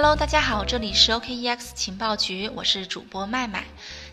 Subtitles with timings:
[0.00, 3.64] Hello，大家好，这里是 OKEX 情报局，我是主播麦麦。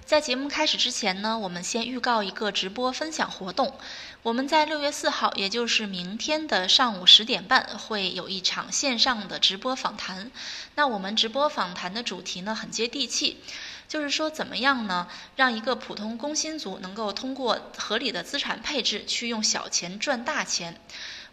[0.04, 3.71] 在节目开始之前呢，我们先预告一个直播分享活动。
[4.24, 10.32] 我们在六月四号，也就是明天的上午十点半，会有一场线上的直播访谈。
[10.73, 13.38] 那我们直播访谈的主题呢，很接地气，
[13.88, 20.81] 就是说怎么样呢，让一个普通工薪族能够通过合理的资产配置，去用小钱赚大钱。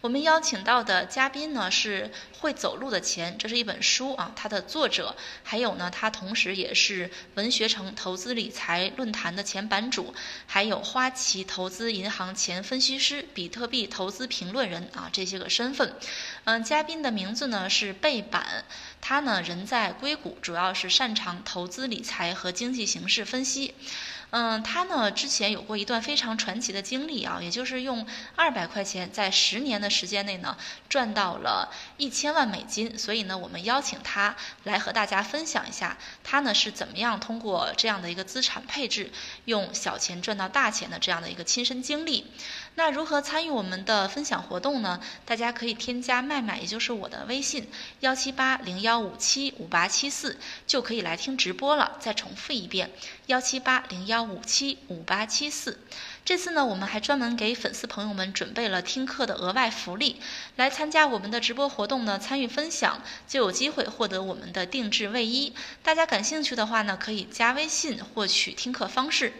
[0.02, 2.10] 我们邀请到的嘉宾呢是
[2.40, 10.12] 《会走路的钱》，这是一本书啊，它的作者，还有呢，他同时也是文学城投资理财论坛的前版主，
[10.48, 15.94] 还有花旗投资银行前分析师、比特币投资评论人啊，这些个身份。
[16.42, 18.64] 嗯，嘉宾的名字呢是贝板，
[19.00, 23.76] 他呢人在硅谷，主要是擅长投资理财和经济形势分析。
[24.34, 30.56] 嗯，他呢之前有过一段非常传奇的经历啊，也就是用二百块钱在十年的时间内呢
[30.88, 32.98] 赚到了一千万美金。
[32.98, 39.10] 所以呢，我们邀请他来和大家分享一下，他呢是怎么样通过这样的一个资产配置，
[39.44, 42.26] 用小钱赚到大钱的这样的一个亲身经历。
[42.74, 44.98] 那如何参与我们的分享活动呢？
[45.26, 47.68] 大家可以添加麦麦，也就是我的微信
[48.00, 51.98] 幺七八零幺五七五八七四，就可以来听直播了。
[52.00, 52.90] 再重复一遍，
[53.32, 55.80] 幺七八零幺五七五八七四。
[56.22, 60.20] 这次呢，我们还专门给粉丝朋友们准备了听课的额外福利，
[60.56, 65.54] 来参加我们的直播活动呢，参与分享就有机会获得我们的定制卫衣。
[65.82, 69.32] 大家感兴趣的话呢，可以加微信获取听课方式。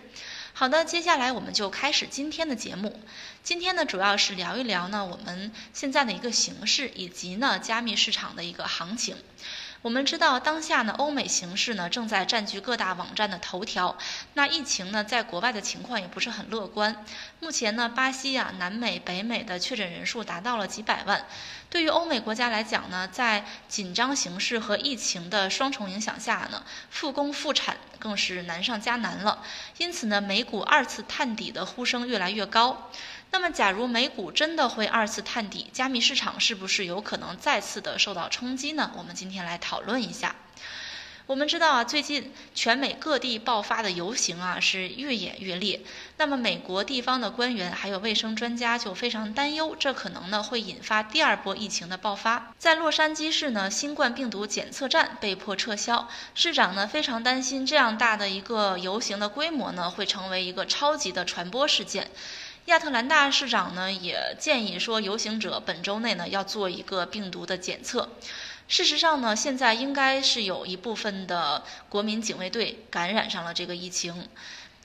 [0.55, 2.99] 好的，接下来我们就开始今天的节目。
[3.43, 9.17] 今天呢，主要是聊一聊呢我们现在的一个形势，以及呢加密市场的一个行情。
[9.83, 13.99] 我们知道，当下呢，欧美形势呢正在占据各大网站的头条。
[14.35, 17.05] 那疫情呢，在国外的情况也不是很乐观。
[17.41, 21.27] 目前呢，巴西啊、南美、北美的确诊人数达到了几百万。
[21.69, 29.43] 对于欧美国家来讲呢，在紧张形势和疫情的双重影响下呢，复工复产更是难上加难了。
[29.79, 32.89] 因此呢，美股二次探底的呼声越来越高。
[33.35, 38.93] 那么，假如美股真的会二次探底，加密市场是不是有可能再次的受到冲击呢？
[38.95, 40.37] 我们今天来讨论一下。
[41.25, 45.81] 我们知道啊，最近全美各地爆发的游行啊是越演越烈。
[46.19, 52.53] 那么，美国地方的官员还有卫生专家就非常担忧，这可能呢会引发第二波疫情的爆发。
[52.59, 62.11] 在洛杉矶市呢，新冠病毒检测站被迫撤销，市长呢非常担心这样大的一个游行的规模呢会成为一个超级的传播事件。
[62.67, 68.09] 亚特兰大市长呢也建议说，游行者本周内呢要做一个病毒的检测。
[68.69, 74.29] 事实上呢，现在应该是有一部分的国民警卫队感染上了这个疫情。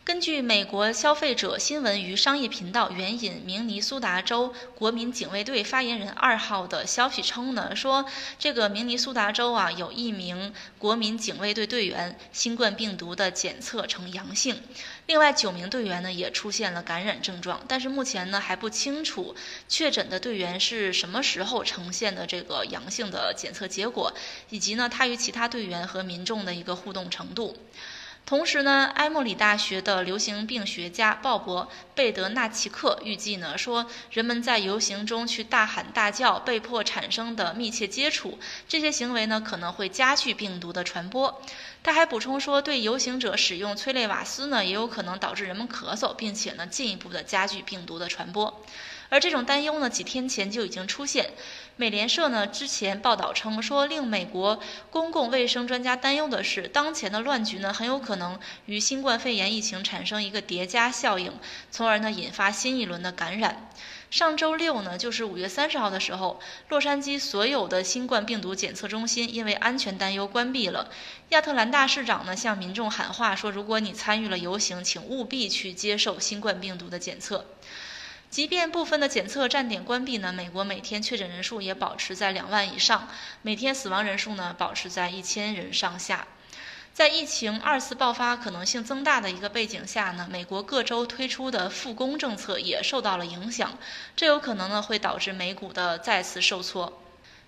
[0.07, 8.06] 根据美国消费者新闻与商业频道援引明尼苏达州国民警卫队发言人二号的消息称呢，说
[8.40, 14.62] 这个明尼苏达州啊有一名国民警卫队队员新冠病毒的检测呈阳性，
[15.07, 19.35] 另外九名队员呢也出现了感染症状，但是目前呢还不清楚
[19.68, 24.13] 确诊的队员是什么时候呈现的这个阳性的检测结果，
[24.50, 27.57] 以及呢他与其他队员和民众的一个互动程度。
[28.28, 31.64] 同时呢，埃默里大学的流行病学家鲍勃·
[31.96, 38.38] 贝德纳奇克预计呢，说人们在游行中去大喊大叫，被迫产生的密切接触，
[38.68, 41.42] 这些行为呢可能会加剧病毒的传播。
[41.82, 48.62] 他还补充说，对游行者使用催泪瓦斯呢，也有可能导致人们咳嗽，并且呢进一步的加剧病毒的传播。
[49.09, 51.31] 而这种担忧呢，几天前就已经出现。
[51.75, 54.59] 美联社呢之前报道称说，令美国
[54.90, 61.31] 公共卫生专家担忧的是，当前的乱局呢很有可能与新冠肺炎疫情产生一个叠加效应，
[61.69, 63.69] 从而呢引发新一轮的感染。
[64.09, 66.39] 上周六呢，就是五月三十号的时候，
[66.69, 70.89] 洛杉矶所有的新冠病毒检测中心因为安全担忧关闭了。
[71.29, 77.45] 亚特兰大市长呢向民众喊话说，如果你参与了游行，请务必去接受新冠病毒的检测。
[78.30, 83.08] 即便部分的检测站点关闭呢，美国每天确诊人数也保持在两万以上，
[83.42, 86.28] 每天死亡人数呢保持在一千人上下。
[86.94, 93.78] 在疫情二次爆发可能性增大的一个背景下呢，美国各州推出的复工政策也受到了影响，
[94.16, 97.01] 这有可能呢会导致美股的再次受挫。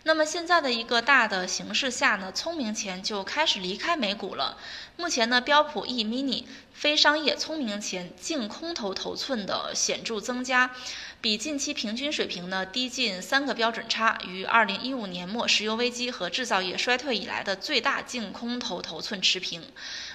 [0.03, 4.57] 那么现在的一个大的形势下呢，聪明钱就开始离开美股了。
[4.95, 10.71] 目前呢，标普 E mini 非商业聪明钱净空头头寸的显著增加，
[11.19, 19.61] 比近期平均水平呢低近三个标准差，与2015年末石油危机和制造业衰退以来的最大净空头头寸持平。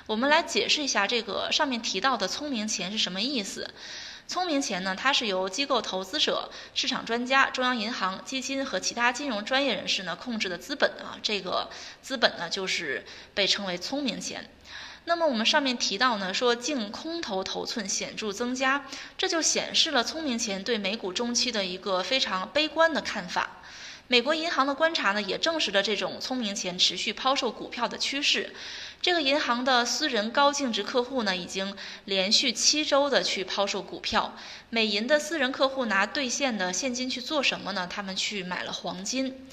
[0.07, 3.71] 我们来解释一下这个上面提到的聪明钱是什么意思。
[4.26, 11.69] 聪明钱呢，它是由机构投资者、市场专家、中央银行、基金和其他金融专业人士呢控制的资本啊，这个
[12.03, 13.05] 资本呢就是
[13.35, 14.50] 被称为聪明钱。
[15.05, 18.87] 那么我们上面提到呢，说净空头头寸显著增加，
[19.19, 23.61] 这就显示了聪明钱对美股中期的一个非常悲观的看法。
[24.06, 28.53] 美国银行的观察呢，也证实了这种聪明钱持续抛售股票的趋势。
[29.01, 31.75] 这个银行的私人高净值客户呢，已经
[32.05, 34.37] 连续七周的去抛售股票。
[34.69, 37.87] 美银的私人客户拿兑现的现金去做什么呢？
[37.91, 39.47] 他们去买了黄金。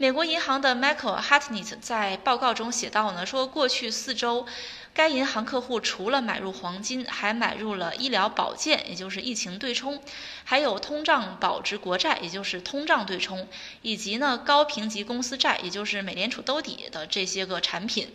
[0.00, 4.46] 美国银行的 Michael Hartnett 在报告中写道呢，说过去四周，
[4.94, 10.02] 该银行客户除了买入黄金，还买入了医疗保健，也就是疫情对冲，
[10.42, 13.46] 还有通胀保值国债，也就是通胀对冲，
[13.82, 18.10] 以及呢高评级公司债，也就是美联储兜底的这些个产品。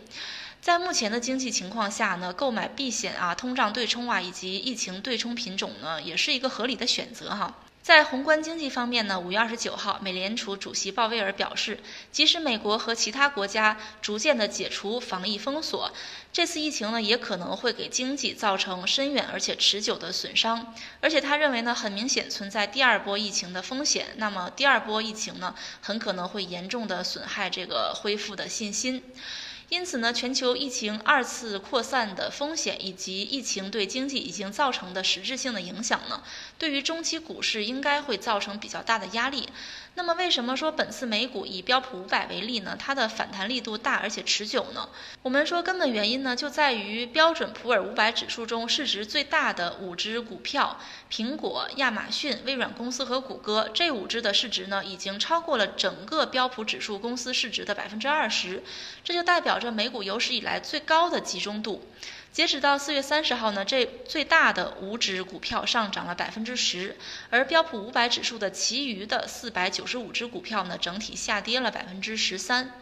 [0.60, 7.54] 在目前的经济情况下呢，购买避险啊、通胀对冲啊以及疫情对冲品种呢，也是一个合理的选择哈。
[7.86, 11.78] 在宏观经济方面呢，五月二十九号，美联储主席鲍威尔表示，
[12.10, 15.92] 即使美国和其他国家逐渐的解除防疫封锁，
[16.32, 20.74] 这次疫情呢也可能会给经济造成深远而且持久的损伤。
[21.00, 24.06] 而且他认为呢，很明显存在第二波疫情的风险。
[24.16, 29.00] 那么第二波疫情呢，很可能会严重的损害这个恢复的信心。
[29.68, 36.22] 因此呢，全球疫情二次扩散的风险以及疫情对经济已经造成的实质性的影响呢，
[36.56, 39.48] 对于中期股市应该会造成比较大的压力。
[39.94, 42.76] 那么为什么说本次美股以标普五百为例呢？
[42.78, 44.88] 它的反弹力度大而且持久呢？
[45.22, 50.78] 我们说根本原因呢，就在于标准普尔五百指数中市值最大的五只股票——
[51.10, 58.62] 苹果、亚马逊、微软公司和谷歌，这五只的市值呢，已经超过了整个标普指数公司市值的百分之二十。
[59.02, 61.86] 这就代表着美股有史以来最高的集中度。
[62.32, 66.96] 截止到四月三十号呢，这最大的五只股票上涨了百分之十，
[67.30, 72.72] 而标普五百指数的其余的四百九十五只股票呢，整体下跌了百分之十三。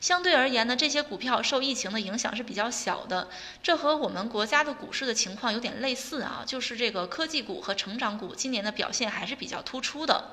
[0.00, 3.28] 相对而言呢，这些股票受疫情的影响是比较小的，
[3.62, 10.30] 这和我们国家的股市的情况有点类似啊，就是这个科技股和成长股今年的表现还是比较突出的。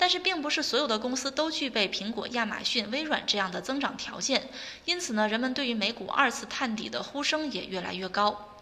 [0.00, 4.48] 但是并不是所有的公司都具备苹果、亚马逊、微软这样的增长条件，
[4.86, 8.56] 因此呢，人们对于美股二次探底的呼声也越来越高。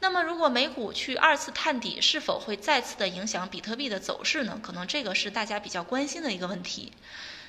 [0.00, 4.58] 那么，如果美股去二次探底，是否会再次的影响比特币的走势呢？
[4.60, 6.92] 可能这个是大家比较关心的一个问题。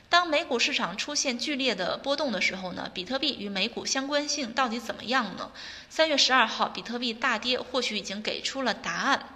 [0.08, 5.52] 当美股市场出现剧烈的波动的时候呢，比特币与美股相关性到底怎么样呢？
[5.90, 9.30] 三月十二号，比特币大跌，或许已经给出了答案。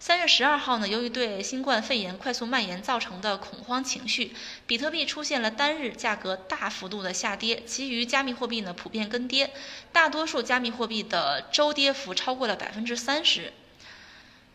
[0.00, 4.32] 三月十二号呢，由于对新冠肺炎快速蔓延造成的恐慌情绪，
[4.64, 9.52] 比特币出现了单日价格大幅度的下跌，其余加密货币呢普遍跟跌，
[9.92, 13.52] 大多数加密货币的周跌幅超过了百分之三十。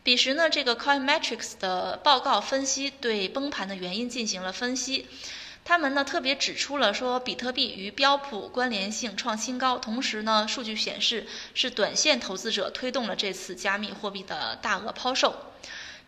[0.01, 5.07] 彼时呢，这个 Coinmetrics 的报告分析对崩盘的原因进行了分析。
[5.65, 15.53] 他们呢特别指出了说，比特币与标普关联性创新高，同时呢，数据显示是短线投资者推动了这次加密货币的大额抛售。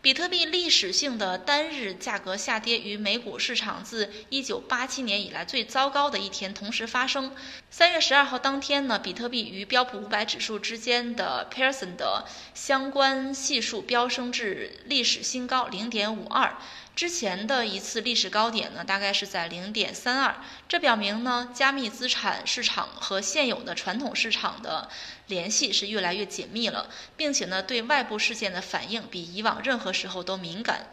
[0.02, 7.34] 比特币历史性的单日价格下跌与美股市场自1987年以来最糟糕的一天同时发生。
[7.70, 12.24] 三月十二号当天呢，比特币与标普五百指数之间的 Pearson 的
[12.54, 16.50] 相关系数飙升至历史新高0.52。
[16.96, 20.34] 之前的一次历史高点呢，大概是在零点三二，
[20.66, 24.88] 这表明呢，加密资产市场和现有的传统市场的
[25.26, 30.86] 联系是越来越紧密了，并且呢，对外部事件的反应比以往任何时候都敏感。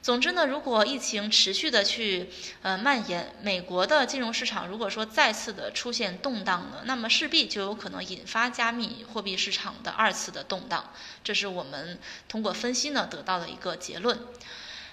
[0.00, 2.30] 总之呢，如果疫情持续的去
[2.62, 10.92] 呃蔓延，美国的金融市场如果说再次的出现动荡呢，那么势必就有可能引发加密货币市场的二次的动荡。
[11.24, 11.98] 这是我们
[12.28, 14.20] 通过分析呢得到的一个结论。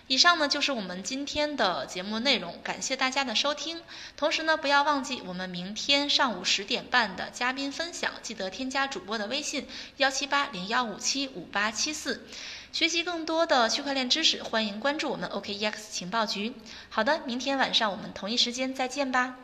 [0.08, 3.82] 以上呢就是我们今天的节目内容，感谢大家的收听。
[4.16, 12.24] 同时呢，不要忘记我们明天上午十点半的嘉宾分享，记得添加主播的微信幺七八零幺五七五八七四，
[12.72, 16.54] 学习更多的区块链知识，欢迎关注我们 OKEX 情报局。
[16.90, 19.38] 好的，明天晚上我们同一时间再见吧。